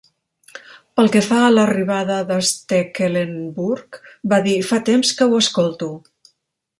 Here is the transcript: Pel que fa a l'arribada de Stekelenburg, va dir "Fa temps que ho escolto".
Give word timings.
Pel 0.99 1.09
que 1.15 1.21
fa 1.25 1.41
a 1.47 1.51
l'arribada 1.55 2.15
de 2.31 2.37
Stekelenburg, 2.53 4.01
va 4.33 4.43
dir 4.47 4.57
"Fa 4.71 4.81
temps 4.89 5.13
que 5.21 5.29
ho 5.29 5.39
escolto". 5.47 5.95